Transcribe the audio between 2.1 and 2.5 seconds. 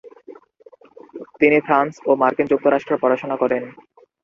মার্কিন